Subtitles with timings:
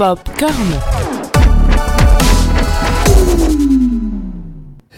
[0.00, 0.54] Popcorn.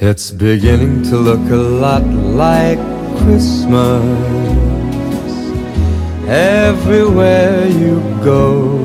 [0.01, 2.79] It's beginning to look a lot like
[3.19, 4.05] Christmas
[6.29, 8.79] everywhere you go.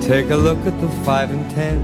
[0.00, 1.80] Take a look at the five and ten.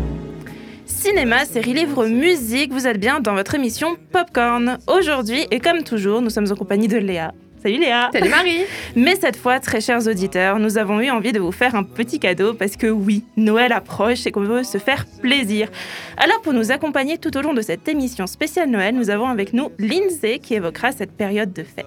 [0.86, 4.78] Cinéma, série, livre, musique, vous êtes bien dans votre émission Popcorn.
[4.86, 7.32] Aujourd'hui, et comme toujours, nous sommes en compagnie de Léa.
[7.62, 8.62] Salut Léa Salut Marie
[8.96, 12.18] Mais cette fois, très chers auditeurs, nous avons eu envie de vous faire un petit
[12.18, 15.68] cadeau parce que oui, Noël approche et qu'on veut se faire plaisir.
[16.16, 19.52] Alors pour nous accompagner tout au long de cette émission spéciale Noël, nous avons avec
[19.52, 21.86] nous Lindsay qui évoquera cette période de fête.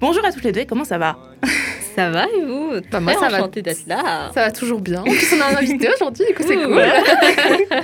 [0.00, 1.18] Bonjour à toutes les deux, comment ça va?
[1.96, 3.38] Ça va et vous Bah, moi, ça va.
[3.38, 4.30] enchantée d'être là.
[4.34, 5.00] Ça va toujours bien.
[5.00, 6.72] En plus, on a un invité aujourd'hui, du coup, c'est cool.
[6.74, 7.02] voilà.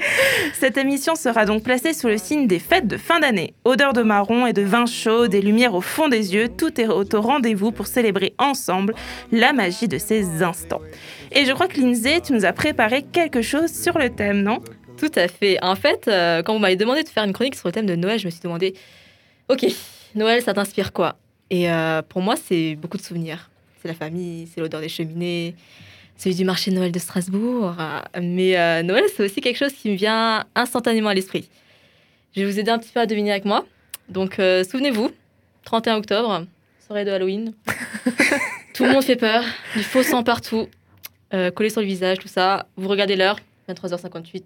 [0.55, 3.55] Cette émission sera donc placée sous le signe des fêtes de fin d'année.
[3.65, 6.87] Odeur de marron et de vin chaud, des lumières au fond des yeux, tout est
[6.89, 8.95] au rendez-vous pour célébrer ensemble
[9.33, 10.83] la magie de ces instants.
[11.33, 14.59] Et je crois que Lindsay, tu nous as préparé quelque chose sur le thème, non?
[14.99, 15.57] Tout à fait.
[15.63, 17.97] En fait, euh, quand vous m'avez demandé de faire une chronique sur le thème de
[17.97, 18.75] Noël, je me suis demandé,
[19.49, 19.65] ok,
[20.15, 21.17] Noël, ça t'inspire quoi?
[21.51, 23.49] Et euh, pour moi, c'est beaucoup de souvenirs.
[23.83, 25.57] C'est la famille, c'est l'odeur des cheminées,
[26.17, 27.75] celui du marché de Noël de Strasbourg.
[28.23, 31.49] Mais euh, Noël, c'est aussi quelque chose qui me vient instantanément à l'esprit.
[32.37, 33.67] Je vais vous aider un petit peu à deviner avec moi.
[34.09, 35.11] Donc, euh, souvenez-vous,
[35.65, 36.47] 31 octobre,
[36.87, 37.55] soirée de Halloween.
[38.75, 39.43] tout le monde fait peur,
[39.75, 40.69] du faux sang partout,
[41.35, 42.67] euh, collé sur le visage, tout ça.
[42.77, 44.45] Vous regardez l'heure, 23h58,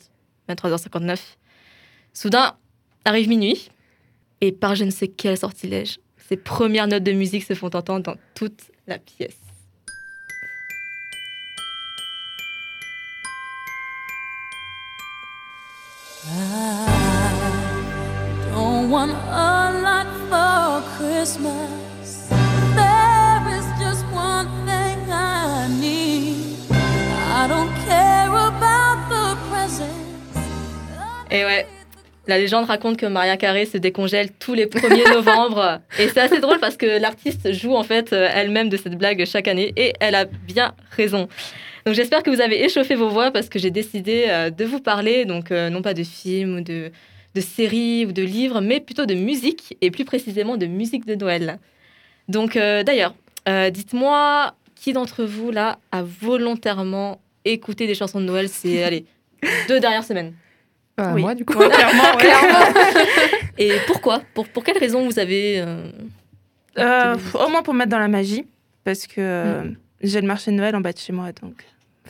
[0.48, 1.18] 23h59.
[2.14, 2.56] Soudain,
[3.04, 3.68] arrive minuit,
[4.40, 8.02] et par je ne sais quel sortilège, ces premières notes de musique se font entendre
[8.02, 9.36] dans toute la pièce.
[18.52, 22.28] Don't want a lot for Christmas.
[22.74, 26.56] There is just one thing I need.
[26.70, 29.96] I don't care about the presents.
[31.30, 31.66] Et ouais,
[32.26, 35.80] la légende raconte que Maria Carré se décongèle tous les 1er novembre.
[35.98, 39.24] Et c'est assez drôle parce que l'artiste joue en fait euh, elle-même de cette blague
[39.24, 41.28] chaque année et elle a bien raison.
[41.84, 44.80] Donc j'espère que vous avez échauffé vos voix parce que j'ai décidé euh, de vous
[44.80, 46.90] parler, donc euh, non pas de films ou de,
[47.36, 51.14] de séries ou de livres, mais plutôt de musique et plus précisément de musique de
[51.14, 51.58] Noël.
[52.28, 53.14] Donc euh, d'ailleurs,
[53.48, 59.04] euh, dites-moi qui d'entre vous là a volontairement écouté des chansons de Noël ces allez,
[59.68, 60.34] deux dernières semaines?
[60.98, 61.20] Oui.
[61.20, 61.58] Moi, du coup.
[61.58, 63.04] Ouais, clairement, ouais.
[63.58, 64.22] Et pourquoi?
[64.34, 65.60] Pour, pour quelle raison vous avez...
[65.60, 65.88] euh,
[66.78, 68.46] Euh, Au moins pour me mettre dans la magie,
[68.84, 69.62] parce que euh,
[70.02, 71.64] j'ai le marché de Noël en bas de chez moi, donc...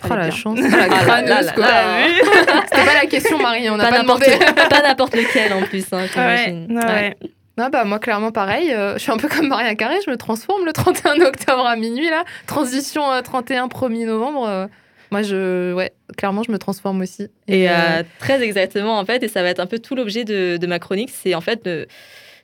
[0.05, 0.31] Oh la bien.
[0.31, 0.59] chance.
[0.61, 1.67] La Ah crâneuse, là quoi.
[2.71, 3.71] C'était pas la question, Marie.
[3.71, 6.79] On n'a pas pas, pas n'importe lequel en plus, hein, Ouais, j'imagine.
[6.79, 7.17] ouais.
[7.57, 8.71] Non, bah, moi, clairement, pareil.
[8.75, 9.95] euh, je suis un peu comme Maria Carré.
[10.05, 12.25] Je me transforme le 31 octobre à minuit, là.
[12.47, 14.47] Transition euh, 31 1er novembre.
[14.47, 14.67] euh,
[15.11, 15.73] moi, je.
[15.75, 17.29] Ouais, clairement, je me transforme aussi.
[17.49, 20.57] Et euh, très exactement, en fait, et ça va être un peu tout l'objet de,
[20.57, 21.87] de ma chronique, c'est en fait de,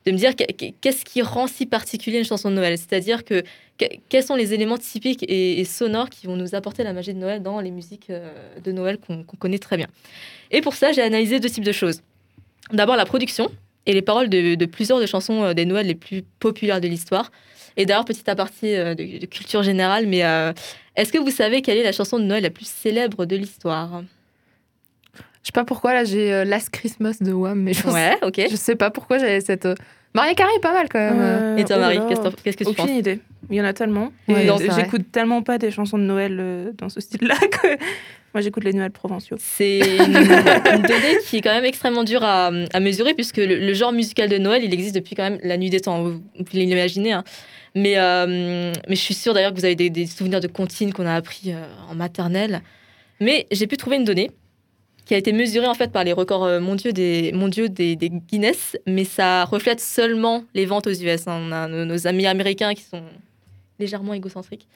[0.06, 2.76] de me dire que- que- qu'est-ce qui rend si particulier une chanson de Noël.
[2.78, 3.42] C'est-à-dire que,
[3.78, 7.14] que- quels sont les éléments typiques et, et sonores qui vont nous apporter la magie
[7.14, 8.32] de Noël dans les musiques euh,
[8.64, 9.86] de Noël qu'on connaît très bien.
[10.50, 12.02] Et pour ça, j'ai analysé deux types de choses.
[12.72, 13.50] D'abord, la production
[13.86, 16.88] et les paroles de, de plusieurs des chansons euh, des Noëls les plus populaires de
[16.88, 17.30] l'histoire.
[17.76, 20.52] Et d'ailleurs, petit aparté euh, de, de culture générale, mais euh,
[20.96, 24.02] est-ce que vous savez quelle est la chanson de Noël la plus célèbre de l'histoire?
[25.42, 28.40] Je sais pas pourquoi, là, j'ai euh, Last Christmas de Wham, mais je, Ouais, ok.
[28.50, 29.66] je sais pas pourquoi j'avais cette.
[30.14, 31.18] Maria Carré est pas mal, quand même.
[31.20, 33.20] Euh, Et toi, oh Marie, qu'est-ce que t'en- qu'est-ce que tu Aucune penses idée.
[33.50, 34.12] Il y en a tellement.
[34.28, 34.82] Ouais, Et non, c'est vrai.
[34.82, 37.68] j'écoute tellement pas des chansons de Noël euh, dans ce style-là que
[38.34, 39.36] moi j'écoute les Noëls provinciaux.
[39.40, 43.58] C'est une, une donnée qui est quand même extrêmement dure à, à mesurer puisque le,
[43.58, 46.02] le genre musical de Noël, il existe depuis quand même la nuit des temps.
[46.02, 47.12] Vous, vous pouvez l'imaginer.
[47.12, 47.24] hein.
[47.74, 50.92] Mais, euh, mais je suis sûre d'ailleurs que vous avez des, des souvenirs de comptines
[50.92, 52.60] qu'on a appris euh, en maternelle.
[53.20, 54.30] Mais j'ai pu trouver une donnée
[55.04, 58.08] qui a été mesurée en fait par les records euh, mondiaux des, mondiaux des, des
[58.10, 61.26] Guinness, mais ça reflète seulement les ventes aux US.
[61.26, 61.40] hein.
[61.48, 63.02] On a nos, nos amis américains qui sont
[63.78, 64.66] légèrement égocentriques.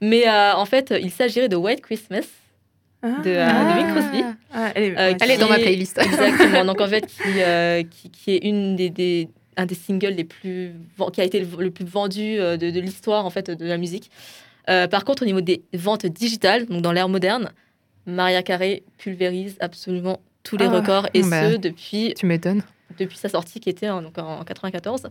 [0.00, 2.24] Mais euh, en fait, il s'agirait de White Christmas
[3.02, 4.24] de, euh, de Bing Crosby.
[4.54, 5.98] Ah, elle est, Euh, Elle est dans ma playlist.
[6.02, 6.64] Exactement.
[6.64, 10.24] Donc en fait, qui, euh, qui, qui est une des, des- un des singles les
[10.24, 10.72] plus
[11.12, 14.10] qui a été le, le plus vendu de, de l'histoire en fait de la musique.
[14.66, 17.50] Par contre, au niveau des ventes digitales, donc dans l'ère moderne,
[18.06, 21.50] Maria Carey pulvérise absolument tous les Ah, records et bah.
[21.52, 22.62] ce depuis Tu m'étonnes.
[22.98, 25.06] depuis sa sortie qui était en, donc en 94.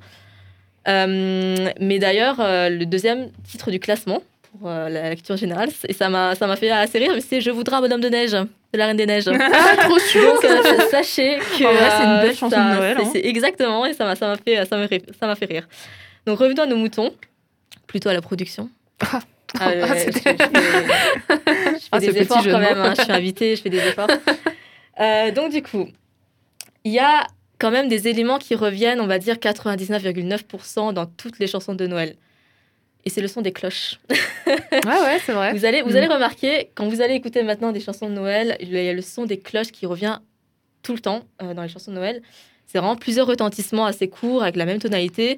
[0.88, 4.24] Euh, mais d'ailleurs, euh, le deuxième titre du classement
[4.60, 7.40] pour euh, la lecture générale, et ça m'a ça m'a fait assez rire, mais c'est
[7.40, 9.28] Je voudrais un bonhomme de neige de la Reine des Neiges.
[9.40, 10.44] Ah, trop chou Donc
[10.90, 13.10] sachez que c'est une belle chanson ça- de Noël, c'est- hein.
[13.14, 15.68] C'est exactement et ça m'a ça m'a fait ça m'a fait, ça m'a fait rire.
[16.26, 17.14] Donc revenons à nos moutons,
[17.88, 18.70] plutôt à la production.
[19.60, 19.70] Ah.
[19.70, 23.02] Ah, Ah, je, fais, je Ah, fais ce des petit efforts quand même, hein, je
[23.04, 24.08] suis invitée, je fais des efforts.
[25.00, 25.88] Euh, donc du coup,
[26.84, 27.26] il y a
[27.58, 31.88] quand même des éléments qui reviennent, on va dire 99,9% dans toutes les chansons de
[31.88, 32.16] Noël.
[33.06, 34.00] Et c'est le son des cloches.
[34.10, 34.18] Ouais,
[34.84, 35.54] ouais, c'est vrai.
[35.56, 35.96] Vous allez, vous Mm.
[35.96, 39.02] allez remarquer, quand vous allez écouter maintenant des chansons de Noël, il y a le
[39.02, 40.20] son des cloches qui revient
[40.84, 42.22] tout le temps euh, dans les chansons de Noël.
[42.68, 45.38] C'est vraiment plusieurs retentissements assez courts, avec la même tonalité,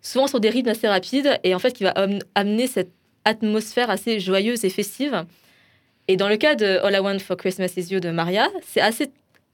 [0.00, 2.90] souvent sur des rythmes assez rapides, et en fait qui va am- amener cette
[3.24, 5.24] atmosphère assez joyeuse et festive.
[6.08, 8.80] Et dans le cas de All I Want for Christmas Is You de Maria, c'est
[8.80, 9.10] assez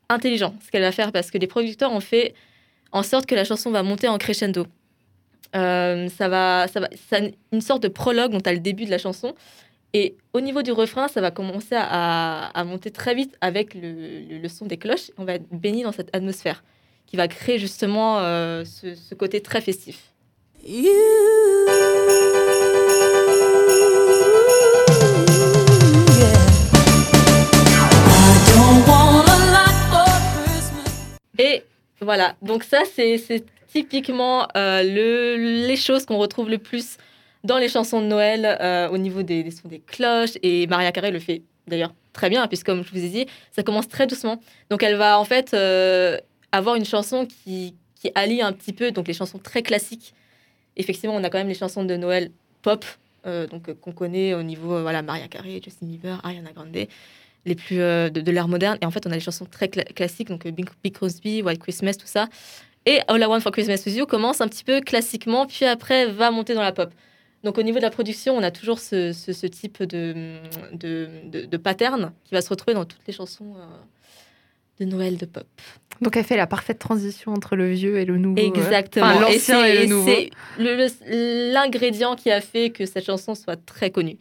[0.08, 2.34] intelligent ce qu'elle va faire, parce que les producteurs ont fait
[2.92, 4.66] en sorte que la chanson va monter en crescendo.
[5.56, 8.90] Euh, ça va, ça va, c'est une sorte de prologue dont tu le début de
[8.90, 9.34] la chanson.
[9.92, 14.66] Et au niveau du refrain, ça va commencer à, monter très vite avec le, son
[14.66, 15.10] des cloches.
[15.18, 16.62] On va être baigné dans cette atmosphère
[17.06, 20.12] qui va créer justement euh, ce, côté très festif.
[31.40, 31.62] Et
[32.00, 36.98] voilà, donc ça, c'est typiquement euh, le, les choses qu'on retrouve le plus
[37.44, 40.36] dans les chansons de Noël euh, au niveau des, des sons des cloches.
[40.42, 43.62] Et Maria Carey le fait d'ailleurs très bien, puisque comme je vous ai dit, ça
[43.62, 44.40] commence très doucement.
[44.68, 46.18] Donc elle va en fait euh,
[46.52, 50.12] avoir une chanson qui, qui allie un petit peu donc les chansons très classiques.
[50.76, 52.30] Effectivement, on a quand même les chansons de Noël
[52.62, 52.84] pop,
[53.24, 56.86] donc qu'on connaît au niveau voilà Maria Carey, Justin Bieber, Ariana Grande,
[57.46, 58.78] les plus euh, de, de l'ère moderne.
[58.82, 61.42] Et en fait, on a les chansons très cla- classiques, donc euh, Bing, Bing Crosby,
[61.42, 62.28] White Christmas, tout ça.
[62.86, 66.06] Et All I Want for Christmas With You commence un petit peu classiquement, puis après
[66.06, 66.90] va monter dans la pop.
[67.44, 70.36] Donc au niveau de la production, on a toujours ce, ce- ce type de,
[70.72, 73.64] de, de, de pattern qui va se retrouver dans toutes les chansons euh,
[74.84, 75.44] de Noël de pop.
[76.02, 78.38] Donc elle fait la parfaite transition entre le vieux et le nouveau.
[78.42, 79.06] Exactement.
[79.06, 80.10] Enfin, l'ancien c'est et le et nouveau.
[80.10, 80.30] c'est
[81.52, 84.16] l'ingrédient qui a fait que cette chanson soit très connue.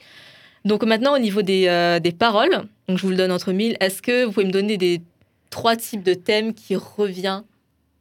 [0.66, 3.78] Donc maintenant, au niveau des, euh, des paroles, donc je vous le donne entre mille,
[3.80, 5.02] est-ce que vous pouvez me donner des
[5.50, 7.44] trois types de thèmes qui, revient,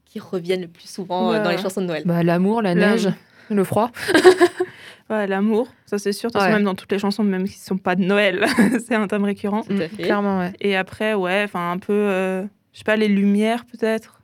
[0.06, 1.42] qui reviennent le plus souvent euh, Ouais.
[1.44, 2.02] dans les chansons de Noël?
[2.06, 3.08] Bah, l'amour, la neige,
[3.50, 3.90] le froid.
[5.10, 6.28] Ouais, l'amour, ça c'est sûr.
[6.28, 6.56] De toute façon, Ouais.
[6.58, 8.44] Même dans toutes les chansons, même qui ne sont pas de Noël,
[8.86, 9.62] c'est un thème récurrent.
[9.62, 10.02] Tout à Mm, fait.
[10.02, 10.52] Clairement, ouais.
[10.60, 12.42] Et après, ouais, enfin un peu, euh,
[12.74, 14.17] je sais pas, les lumières peut-être.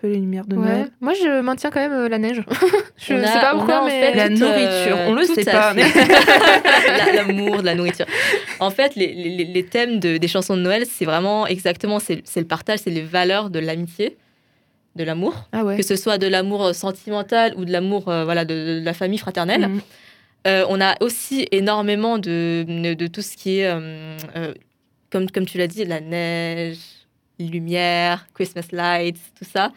[0.00, 0.64] Peu les lumières de Ouais.
[0.64, 0.90] Noël.
[1.00, 2.42] Moi, je maintiens quand même euh, la neige.
[2.96, 3.90] je On sais a- pas pourquoi, a en mais.
[4.12, 5.74] fait La toute, nourriture, on le sait pas,
[7.14, 8.06] L'amour, de la nourriture.
[8.60, 12.22] En fait, les, les- les thèmes de- des chansons de Noël, c'est vraiment exactement, c'est
[12.36, 14.16] le partage, c'est les valeurs de l'amitié,
[14.96, 15.76] de l'amour, Ah ouais.
[15.76, 19.18] que ce soit de l'amour sentimental ou de l'amour euh, voilà, de, de la famille
[19.18, 19.68] fraternelle.
[19.68, 19.80] Mhm.
[20.46, 24.54] Euh, on a aussi énormément de, de tout ce qui est, euh, euh,
[25.10, 26.78] comme, comme tu l'as dit, la neige,
[27.38, 29.72] les lumières, Christmas lights, tout ça.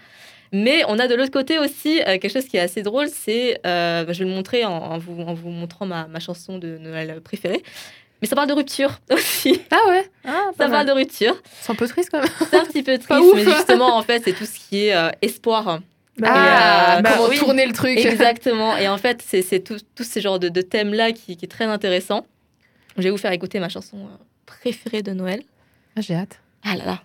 [0.54, 3.60] Mais on a de l'autre côté aussi euh, quelque chose qui est assez drôle, c'est,
[3.66, 6.78] euh, je vais le montrer en, en vous, en vous montrant ma, ma chanson de
[6.78, 7.64] Noël préférée,
[8.22, 9.62] mais ça parle de rupture aussi.
[9.72, 10.10] Ah ouais?
[10.26, 11.42] Ah, Ça parle de rupture.
[11.62, 12.30] C'est un peu triste quand même.
[12.50, 15.10] C'est un petit peu triste, mais justement, en fait, c'est tout ce qui est euh,
[15.22, 15.80] espoir.
[16.24, 17.38] ah, euh, bah comment oui.
[17.38, 17.98] tourner le truc.
[17.98, 18.76] Exactement.
[18.78, 21.48] Et en fait, c'est c'est tout, tout ce genre de, de thèmes-là qui, qui est
[21.48, 22.26] très intéressant.
[22.98, 23.98] Je vais vous faire écouter ma chanson
[24.46, 25.42] préférée de Noël.
[25.96, 26.40] Ah, J'ai hâte.
[26.64, 27.02] Ah là là.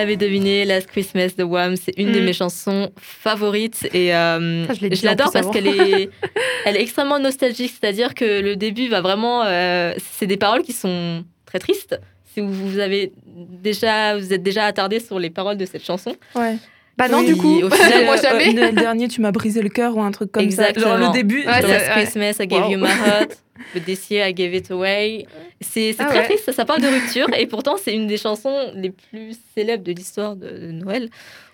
[0.00, 2.24] L'avez deviné, Last Christmas de Wham, c'est une de Mm.
[2.24, 6.10] mes chansons favorites et euh, Ça, je l'adore parce qu'elle est,
[6.64, 7.72] elle est extrêmement nostalgique.
[7.78, 11.98] C'est-à-dire que le début va vraiment, euh, c'est des paroles qui sont très tristes.
[12.32, 16.16] Si vous, vous avez déjà, vous êtes déjà attardé sur les paroles de cette chanson,
[16.34, 16.56] Ouais.
[17.00, 17.62] Bah non, Oui, du coup.
[17.62, 18.52] au final, moi Euh, jamais.
[18.52, 20.86] Noël dernier, tu m'as brisé le cœur ou un truc comme Exactement.
[20.86, 20.98] ça.
[20.98, 21.38] Genre le début.
[21.40, 21.88] Ouais, Last ouais.
[21.92, 22.70] Christmas, I gave Wow.
[22.72, 23.38] you my heart.
[23.74, 25.26] But this year, I gave it away.
[25.60, 26.24] C'est c'est Ah très ouais.
[26.26, 27.26] triste, ça parle de rupture.
[27.36, 31.08] et pourtant, c'est une des chansons les plus célèbres de l'histoire de, de Noël,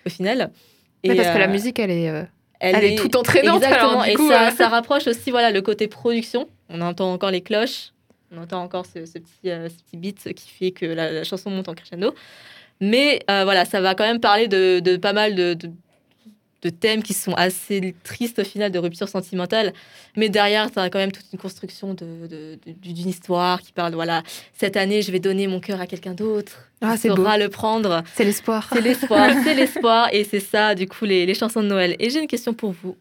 [0.05, 0.51] au final.
[1.03, 2.23] Et, parce que la euh, musique, elle est, euh,
[2.61, 3.63] elle est tout entraînante.
[3.63, 4.01] Exactement.
[4.01, 6.49] alors, du et ça, euh, ça rapproche aussi voilà, le côté production.
[6.69, 7.91] On entend encore les cloches.
[8.37, 11.23] On entend encore ce, ce petit, euh, ce petit beat qui fait que la, la
[11.25, 12.13] chanson monte en crescendo.
[12.81, 15.71] Mais euh, voilà, ça va quand même parler de, de pas mal de, de,
[16.63, 19.73] de thèmes qui sont assez tristes au final, de rupture sentimentale.
[20.17, 23.73] Mais derrière, tu as quand même toute une construction de- de- de- d'une histoire qui
[23.73, 26.71] parle, voilà, cette année, je vais donner mon cœur à quelqu'un d'autre.
[26.83, 27.25] Ah, c'est beau.
[27.25, 28.03] le prendre.
[28.15, 28.69] c'est l'espoir.
[28.73, 30.09] C'est l'espoir, c'est l'espoir.
[30.13, 31.97] Et c'est ça, du coup, les, les chansons de Noël.
[31.99, 32.97] Et j'ai une question pour vous.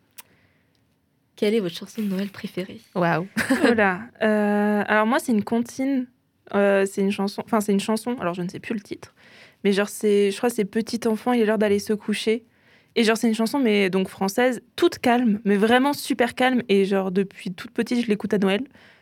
[1.35, 2.79] Quelle est votre chanson de Noël préférée?
[2.93, 3.27] Waouh.
[3.61, 4.01] Voilà.
[4.21, 6.07] Euh, alors moi, c'est une comptine.
[6.53, 7.41] Euh, c'est une chanson.
[7.45, 8.15] Enfin, c'est une chanson.
[8.21, 9.13] Alors je ne sais plus le titre.
[9.65, 11.33] Mais genre, c'est, je crois, que c'est petit enfant.
[11.33, 12.45] Il est l'heure d'aller se coucher.
[12.95, 16.61] Et genre, c'est une chanson, mais donc française, toute calme, mais vraiment super calme.
[16.69, 18.61] Et genre, depuis toute petite, je l'écoute à Noël.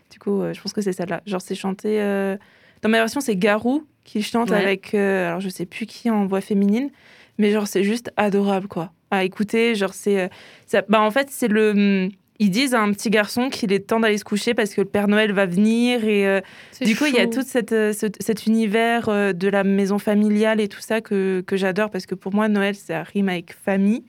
[0.09, 1.21] Du coup, euh, je pense que c'est celle-là.
[1.27, 2.01] Genre, c'est chanté.
[2.01, 2.35] euh,
[2.81, 4.57] Dans ma version, c'est Garou qui chante Ouais.
[4.57, 4.95] avec.
[4.95, 6.89] euh, Alors, je sais plus qui en voix féminine,
[7.37, 8.91] mais genre, c'est juste adorable, quoi.
[9.11, 9.75] À écouter.
[9.75, 10.21] Genre, c'est.
[10.21, 10.27] euh,
[10.65, 12.09] ça- Bah, en fait, c'est le.
[12.39, 14.87] Ils disent à un petit garçon qu'il est temps d'aller se coucher parce que le
[14.87, 16.41] Père Noël va venir et euh,
[16.81, 19.99] du coup, il y a tout cette, euh, ce- cet univers euh, de la maison
[19.99, 23.53] familiale et tout ça que, que j'adore parce que pour moi, Noël, ça rime avec
[23.53, 24.03] famille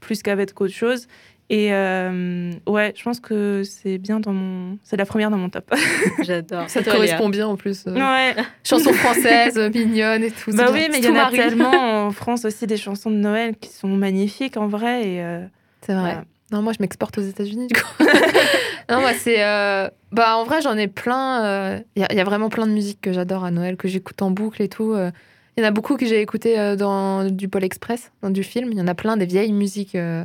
[0.00, 1.06] plus qu'avec autre chose.
[1.50, 4.76] Et euh, ouais, je pense que c'est bien dans mon.
[4.82, 5.72] C'est la première dans mon top.
[6.22, 6.68] J'adore.
[6.68, 7.84] Ça te correspond bien en plus.
[7.86, 8.34] euh, ouais.
[8.64, 10.50] Chanson française, euh, mignonne et tout.
[10.52, 10.88] Bah oui, bien.
[10.92, 13.88] mais il y en a tellement en France aussi des chansons de Noël qui sont
[13.88, 15.08] magnifiques en vrai.
[15.08, 15.40] Et euh,
[15.80, 16.02] C'est vrai.
[16.02, 16.24] voilà.
[16.52, 17.86] Non, moi, je m'exporte aux États-Unis, du coup.
[18.90, 19.44] non, moi, c'est.
[19.44, 21.44] euh, Bah, en vrai, j'en ai plein.
[21.44, 23.76] euh, Il y, a- il y a vraiment plein de musiques que j'adore à Noël,
[23.76, 24.92] que j'écoute en boucle et tout.
[24.92, 25.10] euh.
[25.56, 28.42] Il y en a beaucoup que j'ai écouté euh, dans du Pôle Express, dans du
[28.44, 28.70] film.
[28.72, 30.24] Il y en a plein des vieilles musiques, euh,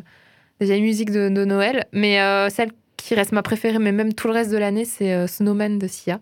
[0.60, 1.86] des vieilles musiques de, de Noël.
[1.92, 5.12] Mais euh, celle qui reste ma préférée, mais même tout le reste de l'année, c'est
[5.12, 6.20] euh, Snowman de Sia.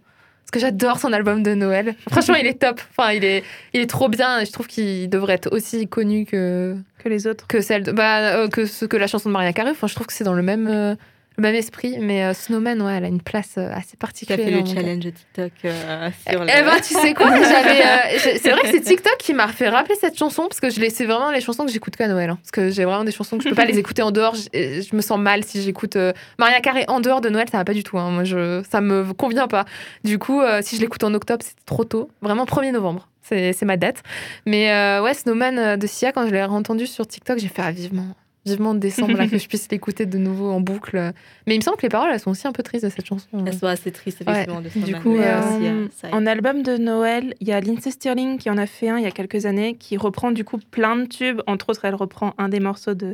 [0.52, 1.96] Parce que j'adore son album de Noël.
[2.10, 2.82] Franchement, il est top.
[2.98, 3.44] Enfin, il est,
[3.74, 4.42] il est trop bien.
[4.42, 7.48] Et je trouve qu'il devrait être aussi connu que, que les autres.
[7.48, 9.72] que celle de, bah, euh, que ce que la chanson de Maria Carey.
[9.72, 10.96] Enfin, je trouve que c'est dans le même euh,
[11.38, 13.98] le même esprit, mais euh, Snowman, ouais, elle a une place euh, assez Tu as
[13.98, 14.46] particulière.
[14.46, 16.48] fait le challenge TikTok euh, sur le...
[16.50, 19.70] Eh ben, tu sais quoi J'avais, euh, c'est vrai que c'est TikTok qui m'a fait
[19.70, 22.32] rappeler cette chanson parce que c'est vraiment les chansons que j'écoute qu'à Noël.
[22.32, 22.38] hein.
[22.42, 24.36] parce que j'ai vraiment des chansons que je peux pas les écouter en dehors.
[24.36, 25.98] Je, me sens mal si j'écoute
[26.38, 27.98] Maria Carey en dehors de Noël, ça va pas du tout.
[27.98, 28.12] hein.
[28.12, 29.64] Moi, je, ça me convient pas.
[30.04, 32.10] Du coup, si je l'écoute en octobre, c'est trop tôt.
[32.22, 33.08] Vraiment 1er novembre.
[33.22, 34.04] C'est ma date.
[34.46, 38.08] Mais ouais, Snowman de Sia, quand je l'ai entendu sur TikTok, j'ai fait ah, vivement.
[38.44, 41.14] Vivement décembre, là, que je puisse l'écouter de nouveau en boucle.
[41.46, 43.06] Mais il me semble que les paroles, elles sont aussi un peu tristes de cette
[43.06, 43.28] chanson.
[43.46, 46.14] Elle soit assez triste, effectivement, de du coup, euh, aussi, euh, ça aide.
[46.16, 49.04] en album de Noël, il y a Lindsay Stirling qui en a fait un il
[49.04, 51.42] y a quelques années, qui reprend du coup plein de tubes.
[51.46, 53.14] Entre autres, elle reprend un des morceaux de,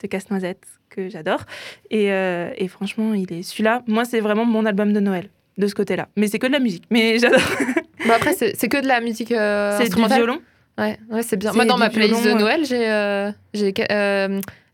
[0.00, 1.40] de Casse-Noisette que j'adore.
[1.90, 3.82] Et, euh, et franchement, il est celui-là.
[3.86, 6.08] Moi, c'est vraiment mon album de Noël de ce côté-là.
[6.16, 6.84] Mais c'est que de la musique.
[6.90, 7.40] Mais j'adore.
[8.14, 10.40] Après, c'est que de la musique euh, c'est du violon.
[10.78, 11.52] Ouais, ouais c'est bien.
[11.52, 12.40] Moi, dans ma playlist violon, de.
[12.40, 13.72] Noël, j'ai j'ai,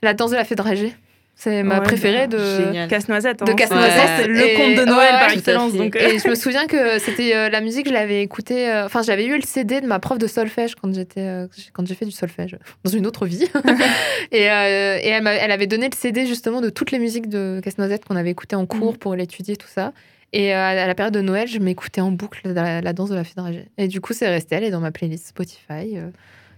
[0.04, 0.94] La danse de la fée dragée.
[1.36, 2.64] C'est ma Ouais, préférée bah, de.
[2.66, 2.88] Génial.
[2.88, 3.40] Casse-Noisette.
[3.42, 3.54] De hein.
[3.56, 4.28] Casse-Noisette.
[4.28, 5.72] Le Et- conte de Noël ouais, par excellence.
[5.74, 8.68] Donc, euh, Et je me souviens que c'était euh, la musique, je l'avais écoutée.
[8.70, 11.84] euh, Enfin, j'avais eu le CD de ma prof de solfège quand j'étais, euh, quand
[11.88, 13.48] j'ai fait du solfège dans une autre vie.
[14.30, 18.04] et et elle, elle avait donné le CD justement de toutes les musiques de Casse-Noisette
[18.04, 18.98] qu'on avait écoutées en cours Mhm.
[18.98, 19.92] pour l'étudier, tout ça.
[20.32, 23.24] Et à la période de Noël, je m'écoutais en boucle la, la danse de la
[23.24, 23.66] fée dragée.
[23.76, 25.96] Et du coup, c'est resté, elle est dans ma playlist Spotify.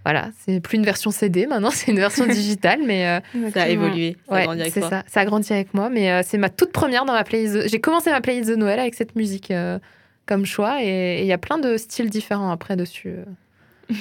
[0.06, 3.68] Voilà, c'est plus une version CD maintenant, c'est une version digitale, mais euh, Ça a
[3.68, 4.90] évolué, ça a grandi avec c'est toi.
[4.90, 5.02] ça.
[5.08, 7.54] Ça a grandi avec moi, mais euh, c'est ma toute première dans ma playlist.
[7.54, 9.78] de- J'ai commencé ma playlist de Noël avec cette musique euh,
[10.26, 10.86] comme choix, et
[11.18, 13.08] et il y a plein de styles différents après dessus.
[13.10, 13.24] euh.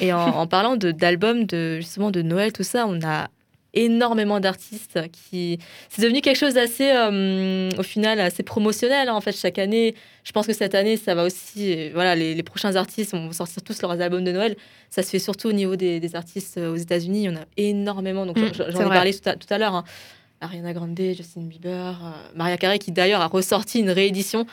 [0.01, 3.27] Et en, en parlant de- d'albums, de, justement de Noël, tout ça, on a
[3.75, 5.59] énormément d'artistes qui...
[5.89, 9.09] C'est devenu quelque chose d'assez, euh, au final, assez promotionnel.
[9.09, 11.89] hein, en fait, chaque année, je pense que cette année, ça va aussi...
[11.91, 14.55] Voilà, les, les prochains artistes vont sortir tous leurs albums de Noël.
[14.89, 17.23] Ça se fait surtout au niveau des, des artistes euh, aux États-Unis.
[17.23, 18.25] Il y en a énormément.
[18.25, 18.89] Donc, Mm, j'en- ai vrai.
[18.95, 19.75] parlé tout à, tout à l'heure.
[19.75, 19.83] hein.
[20.45, 24.45] Ariana Grande, Justin Bieber, euh, Maria Carey, qui d'ailleurs a ressorti une réédition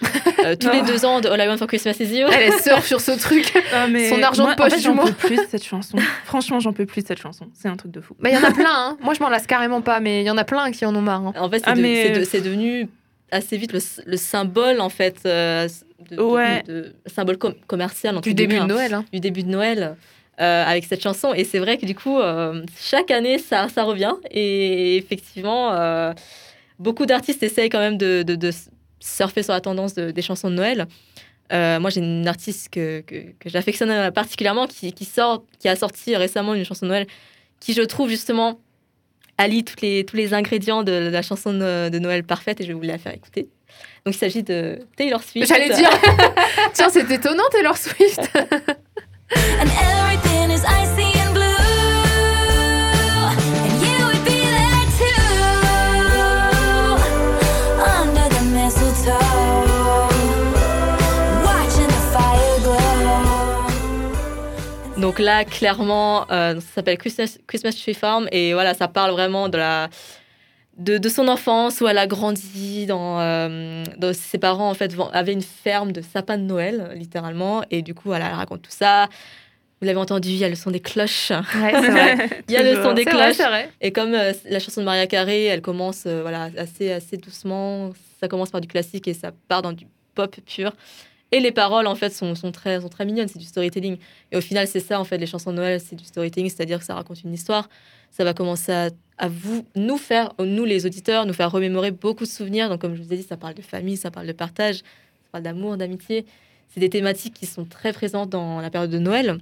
[0.44, 2.26] euh, tous les deux ans de All I Want for Christmas Is You.
[2.32, 3.52] Elle surfe sur ce truc.
[3.74, 5.64] Ah, mais Son argent moi, de poche en fait, du j'en peux plus de cette
[5.64, 5.96] chanson.
[6.24, 7.46] Franchement, j'en peux plus de cette chanson.
[7.54, 8.14] C'est un truc de fou.
[8.20, 8.96] Bah, Il y en a plein, hein.
[9.02, 11.00] moi je m'en lasse carrément pas, mais il y en a plein qui en ont
[11.00, 11.20] marre.
[11.28, 11.32] hein.
[11.38, 12.88] En fait, c'est Ah, de- mais- de- devenu
[13.30, 15.66] assez vite le, le symbole, en fait, euh,
[16.10, 16.62] de, de- Ouais.
[16.64, 18.92] de- de- symbole com- commercial entre Du début de hein, Noël.
[18.94, 19.04] hein.
[19.12, 19.96] du début de Noël.
[20.40, 23.84] Euh, avec cette chanson et c'est vrai que du coup euh, chaque année ça, ça
[23.84, 26.12] revient et effectivement euh,
[26.78, 28.50] beaucoup d'artistes essayent quand même de, de- de
[28.98, 30.86] surfer sur la tendance de- des chansons de Noël
[31.50, 36.16] moi j'ai une artiste que, que, que j'affectionne particulièrement qui, qui sort qui a sorti
[36.16, 37.06] récemment une chanson de Noël
[37.60, 38.58] qui je trouve justement
[39.38, 42.68] allie tous les, tous les ingrédients de, la chanson de, de Noël parfaite et je
[42.68, 43.48] vais vous la faire écouter.
[44.04, 45.48] Donc il s'agit de Taylor Swift.
[45.48, 45.88] J'allais dire,
[46.74, 48.20] tiens, c'est étonnant Taylor Swift.
[65.02, 69.48] Donc là, clairement, euh, ça s'appelle Christmas, Christmas Tree Farm et voilà, ça parle vraiment
[69.48, 69.88] de la
[70.78, 74.94] de, de son enfance où elle a grandi dans, euh, dans- ses parents en fait
[75.12, 78.70] avaient une ferme de sapins de Noël littéralement et du coup voilà, elle raconte tout
[78.70, 79.08] ça.
[79.80, 81.30] Vous l'avez entendu, il y a le son des cloches.
[81.30, 82.42] Ouais, vrai.
[82.48, 83.38] Il y a le son des vrai, cloches.
[83.48, 83.70] vrai.
[83.80, 87.90] Et comme euh, la chanson de Maria Carey, elle commence voilà, assez, assez doucement,
[88.20, 90.72] ça commence par du classique et ça part dans du pop pur.
[91.32, 93.96] Et les paroles, en fait, sont, très, sont très mignonnes, c'est du storytelling.
[94.30, 96.78] Et au final, c'est ça, en fait, les chansons de Noël, c'est du storytelling, c'est-à-dire
[96.78, 97.70] que ça raconte une histoire.
[98.10, 102.28] Ça va commencer à, vous, nous faire, nous les auditeurs, nous faire remémorer beaucoup de
[102.28, 102.68] souvenirs.
[102.68, 105.28] Donc, comme je vous ai dit, ça parle de famille, ça parle de partage, ça
[105.32, 106.26] parle d'amour, d'amitié.
[106.68, 109.38] C'est des thématiques qui sont très présentes dans la période de Noël.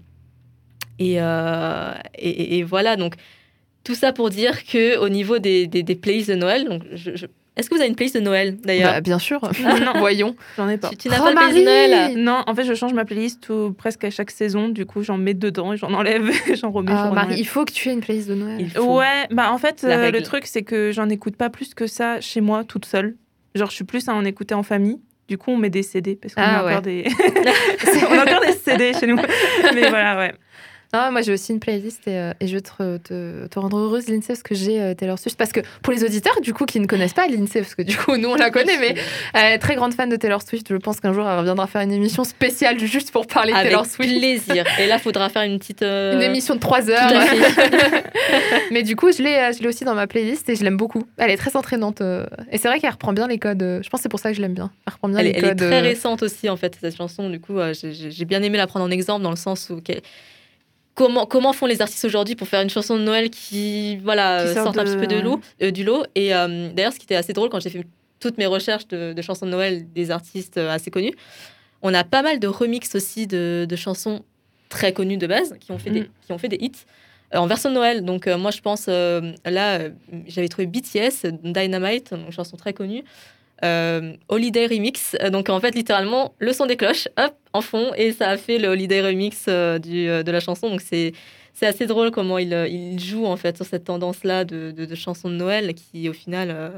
[1.01, 3.17] Et, euh, et voilà, donc
[3.85, 7.17] tout ça pour dire que au niveau des, des, des playlists de Noël, donc je-
[7.17, 8.93] je- est-ce que vous avez une playlist de Noël d'ailleurs?
[8.93, 9.41] Bah, bien sûr.
[9.63, 9.93] Non.
[9.99, 10.35] Voyons.
[10.57, 10.89] J'en ai pas.
[10.89, 12.17] Tu, tu n'as Oh, pas de playlist de Noël?
[12.17, 14.69] Non, en fait, je change ma playlist tout- presque à chaque saison.
[14.69, 16.93] Du coup, j'en mets dedans et j'en enlève, j'en remets.
[16.95, 18.57] Ah, Marie, il faut que tu aies une playlist de Noël.
[18.61, 18.99] Il faut.
[18.99, 22.21] Ouais, bah en fait, euh, le truc, c'est que j'en écoute pas plus que ça
[22.21, 23.17] chez moi, toute seule.
[23.55, 25.01] Genre, je suis plus à en écouter en famille.
[25.29, 26.71] Du coup, on met des CD parce qu'on Ah, a ouais.
[26.71, 27.05] encore des.
[28.11, 29.17] on a encore des CD chez nous.
[29.75, 30.35] Mais voilà, ouais.
[30.93, 33.79] Ah, moi, j'ai aussi une playlist et, euh, et je vais te, te, te rendre
[33.79, 35.39] heureuse, Lindsay, parce que j'ai euh, Taylor Swift.
[35.39, 37.97] Parce que pour les auditeurs, du coup, qui ne connaissent pas Lindsay, parce que du
[37.97, 38.97] coup, nous, on la connaît, mais
[39.41, 40.67] est très grande fan de Taylor Swift.
[40.69, 43.87] Je pense qu'un jour, elle reviendra faire une émission spéciale juste pour parler de Taylor
[43.87, 44.19] Swift.
[44.19, 44.65] plaisir.
[44.81, 45.83] Et là, faudra faire une petite.
[45.83, 47.13] euh, Une émission de 3 tout heures.
[48.73, 50.77] mais du coup, je l'ai, euh, je l'ai aussi dans ma playlist et je l'aime
[50.77, 51.05] beaucoup.
[51.19, 52.01] Elle est très entraînante.
[52.01, 53.63] euh, Et c'est vrai qu'elle reprend bien les codes.
[53.63, 54.71] euh, Je pense que c'est pour ça que je l'aime bien.
[54.87, 55.59] Elle reprend bien Elle, les est- elle est codes.
[55.59, 57.31] très euh, récente aussi, en fait, cette chanson.
[57.31, 59.81] Du coup, euh, j'ai bien aimé la prendre en exemple dans le sens où.
[61.01, 64.53] Comment, comment font les artistes aujourd'hui pour faire une chanson de Noël qui voilà Qui
[64.55, 66.99] sort sorte un de- petit peu de l'eau, euh, du lot Et euh, d'ailleurs, ce
[66.99, 67.87] qui était assez drôle quand j'ai fait
[68.19, 71.15] toutes mes recherches de, de chansons de Noël des artistes euh, assez connus,
[71.81, 74.23] on a pas mal de remixes aussi de, de chansons
[74.69, 76.09] très connues de base qui ont fait, des, Mm.
[76.27, 76.73] qui ont fait des hits
[77.35, 78.05] euh, en version de Noël.
[78.05, 79.79] Donc moi, je pense, là,
[80.27, 83.05] j'avais trouvé BTS, Dynamite, une chanson très connue.
[83.65, 85.17] Euh, Holiday Remix.
[85.31, 88.59] Donc en fait, littéralement, le son des cloches, hop, en fond, et ça a fait
[88.59, 90.71] le Holiday Remix euh, du, euh, de la chanson.
[90.71, 91.13] Donc c'est
[91.53, 95.29] c'est assez drôle comment il, joue en fait sur cette tendance-là de, de, de chansons
[95.29, 96.73] de Noël qui au final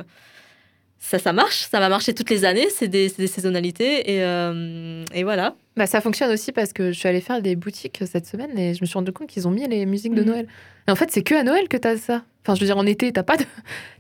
[1.05, 4.23] ça, ça marche, ça va marcher toutes les années, c'est des, c'est des saisonnalités et,
[4.23, 5.57] euh, et voilà.
[5.77, 8.73] Bah, ça fonctionne aussi parce que je suis allée faire des boutiques cette semaine et
[8.75, 10.29] je me suis rendu compte qu'ils ont mis les musiques de Mhm.
[10.29, 10.47] Noël.
[10.87, 12.23] Et en fait, c'est que à Noël que t'as ça.
[12.45, 13.45] Enfin, je veux dire, en été, t'as pas de,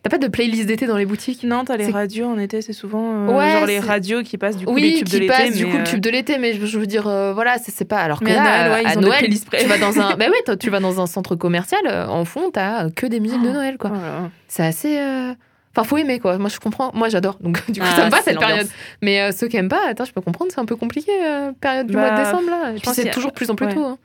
[0.02, 1.42] t'as pas de playlist d'été dans les boutiques.
[1.44, 4.56] Non, t'as les radios en été, c'est souvent euh, Ouais, genre les radios qui passent
[4.56, 5.26] du coup oui, les tubes de qui l'été.
[5.32, 7.32] passe du mais, coup le euh, tube de l'été, mais je, je veux dire, euh,
[7.32, 7.98] voilà, c'est c'est pas.
[7.98, 9.58] Alors que Mais à Noël, ouais, à ils ont des Noël, playlists prêts.
[9.62, 12.90] tu vas dans un, bah ouais, tu vas dans un centre commercial, en fond, t'as
[12.90, 13.52] que des musiques de Oh.
[13.54, 13.90] Noël, quoi.
[13.90, 14.30] voilà.
[14.48, 14.98] C'est assez.
[14.98, 15.32] euh,
[15.74, 16.36] Enfin, faut aimer, quoi.
[16.38, 16.90] Moi, je comprends.
[16.94, 17.36] Moi, j'adore.
[17.40, 18.68] Donc, du coup, Ah, ça me va cette période.
[19.00, 21.52] Mais euh, ceux qui aiment pas, attends, je peux comprendre, c'est un peu compliqué, euh,
[21.60, 22.70] période du mois de Bah, décembre, là.
[22.70, 23.74] Et puis, c'est toujours de plus en plus ouais.
[23.74, 23.84] tôt.
[23.84, 23.98] hein.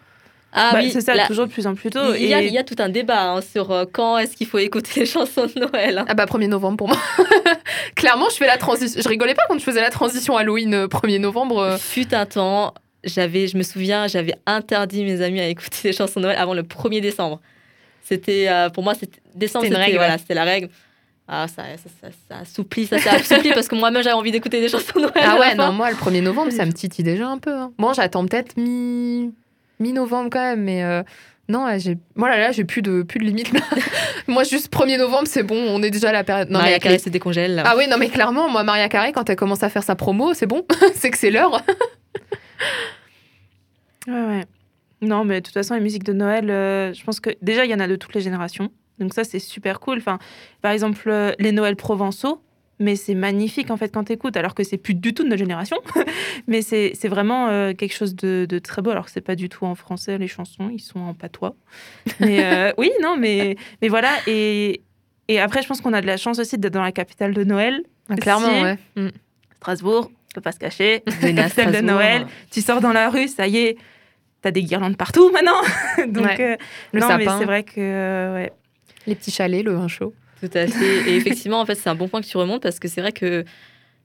[0.54, 2.16] Ah Bah, oui, c'est ça, là, toujours de plus en plus tôt.
[2.16, 4.36] il, y a, et- il y a tout un débat hein, sur euh, quand est-ce
[4.38, 5.98] qu'il faut écouter les chansons de Noël.
[6.00, 6.06] hein.
[6.08, 6.98] Ah bah 1er novembre pour moi.
[7.96, 9.02] Clairement, je fais la transition.
[9.04, 11.78] Je rigolais pas quand je faisais la transition Halloween euh, 1er novembre.
[11.80, 16.22] Fut un temps, j'avais, je me souviens, j'avais interdit mes amis à écouter les chansons
[16.22, 17.42] de Noël avant le 1er décembre.
[18.02, 20.36] C'était, euh, pour moi, c'était décembre, C'était une c'était règle, voilà, ouais.
[20.36, 20.70] la règle.
[21.28, 24.62] Ah, ça, ça, ça, ça assouplit, ça s'est assoupli parce que moi-même j'avais envie d'écouter
[24.62, 25.12] des chansons de Noël.
[25.26, 27.54] Ah ouais, non, moi le 1er novembre, ça me titille déjà un peu.
[27.54, 27.74] hein.
[27.78, 29.34] Bon, j'attends peut-être mi
[29.80, 31.04] mi-novembre quand même, mais euh,
[31.50, 33.52] non, j'ai voilà là, j'ai plus de plus de limite.
[33.52, 33.60] là.
[34.28, 36.50] moi juste 1er novembre, c'est bon, on est déjà à la période.
[36.50, 37.56] Non, Maria Carey les- se décongèle.
[37.56, 37.64] là.
[37.66, 40.34] Ah oui, non mais clairement, moi Maria Carey quand elle commence à faire sa promo,
[40.34, 41.62] c'est bon, c'est que c'est l'heure.
[44.08, 44.46] Ouais, ouais.
[45.02, 47.72] Non, mais de toute façon, les musiques de Noël, euh, je pense que déjà, il
[47.72, 48.72] y en a de toutes les générations.
[49.00, 49.98] Donc ça, c'est super cool.
[49.98, 50.20] Enfin,
[50.62, 52.42] par exemple, euh, les Noëls provençaux,
[52.80, 55.40] mais c'est magnifique en fait quand t'écoutes, alors que c'est plus du tout de notre
[55.40, 55.78] génération.
[56.48, 59.50] mais c'est vraiment euh, quelque chose de, de très beau, alors que c'est pas du
[59.50, 61.56] tout en français, les chansons, ils sont en patois.
[62.20, 64.12] Mais euh, oui, non, mais, mais voilà.
[64.28, 64.82] Et,
[65.28, 67.44] et après, je pense qu'on a de la chance aussi d'être dans la capitale de
[67.44, 67.82] Noël,
[68.22, 68.62] clairement, Si.
[68.62, 68.78] ouais.
[68.96, 69.10] Mm.
[69.58, 71.04] Strasbourg, on peut pas se cacher.
[71.22, 71.82] Capitale de.
[71.82, 72.28] Noël.
[72.52, 73.78] tu sors dans la rue, ça y est,
[74.42, 75.60] t'as des guirlandes partout maintenant.
[76.08, 76.38] Donc, Ouais.
[76.54, 76.56] euh,
[76.94, 78.54] Le non, mais c'est vrai que ouais.
[79.08, 80.14] Les petits chalets, le vin chaud.
[80.40, 81.10] Tout à fait.
[81.10, 83.12] Et effectivement, en fait, c'est un bon point que tu remontes parce que c'est vrai
[83.12, 83.44] que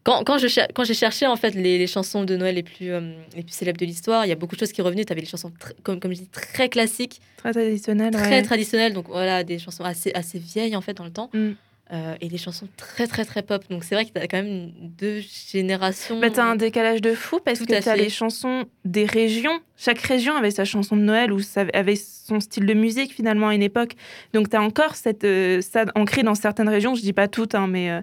[0.04, 2.90] quand, quand je quand j'ai cherché en fait les, les chansons de Noël les plus,
[2.90, 5.04] euh, les plus célèbres de l'histoire, il y a beaucoup de choses qui revenaient.
[5.04, 8.12] Tu avais les chansons tr- comme, comme je dis très classiques, très traditionnel.
[8.12, 8.42] très ouais.
[8.42, 11.50] traditionnelles, donc voilà des chansons assez assez vieilles en fait dans le temps, Mm.
[11.92, 13.62] Euh, et des chansons très très très pop.
[13.68, 16.18] Donc c'est vrai que tu as quand même deux générations.
[16.20, 17.96] Bah, t'as un décalage de fou parce Tout que t'as fait.
[17.96, 19.60] les chansons des régions.
[19.76, 21.40] Chaque région avait sa chanson de Noël ou
[21.74, 23.92] avait son style de musique finalement à une époque.
[24.32, 26.94] Donc t'as encore cette, euh, ça ancré dans certaines régions.
[26.94, 28.00] Je dis pas toutes, hein, mais euh,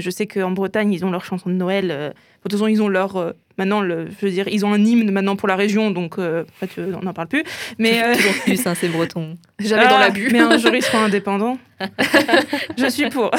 [0.00, 1.90] je sais qu'en Bretagne ils ont leur chanson de Noël.
[1.90, 4.72] euh, de toute façon ils ont leur euh, maintenant le, je veux dire ils ont
[4.72, 7.42] un hymne maintenant pour la région donc euh, en fait, euh, on n'en parle plus.
[7.78, 9.36] Mais toujours plus, hein, c'est breton.
[9.58, 10.28] Jamais dans Ah, l'abus.
[10.32, 11.58] Mais un jour, ils seront indépendants.
[12.76, 13.30] je suis pour.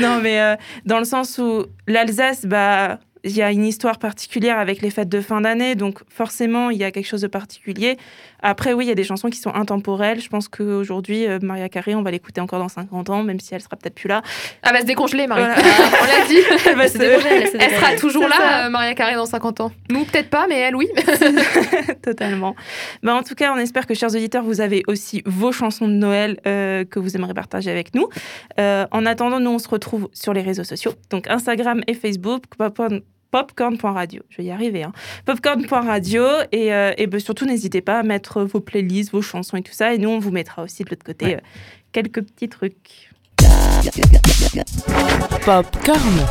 [0.00, 4.80] non, mais dans le sens où l'Alsace, bah, il y a une histoire particulière avec
[4.80, 7.98] les fêtes de fin d'année, donc forcément, il y a quelque chose de particulier.
[8.42, 10.20] Après, oui, il y a des chansons qui sont intemporelles.
[10.20, 13.54] Je pense qu'aujourd'hui, euh, Maria Carey, on va l'écouter encore dans 50 ans, même si
[13.54, 14.22] elle sera peut-être plus là.
[14.62, 15.42] Elle va se décongeler, Marie.
[15.42, 15.56] Voilà.
[16.02, 16.38] On l'a dit.
[16.66, 19.72] Elle va se- elle Elle sera toujours là, euh, Maria Carré, dans 50 ans.
[19.90, 20.88] Nous, peut-être pas, mais elle, oui.
[22.02, 22.54] Totalement.
[23.02, 25.92] Bah, en tout cas, on espère que, chers auditeurs, vous avez aussi vos chansons de
[25.92, 28.08] Noël euh, que vous aimeriez partager avec nous.
[28.58, 32.44] Euh, en attendant, nous, on se retrouve sur les réseaux sociaux, donc Instagram et Facebook,
[33.30, 34.22] popcorn.radio.
[34.28, 34.82] Je vais y arriver.
[34.82, 34.92] Hein.
[35.24, 36.24] Popcorn.radio.
[36.52, 39.72] Et, euh, et ben, surtout, n'hésitez pas à mettre vos playlists, vos chansons et tout
[39.72, 39.94] ça.
[39.94, 41.40] Et nous, on vous mettra aussi de l'autre côté euh,
[41.92, 43.10] quelques petits trucs.
[45.44, 46.26] Popcorn.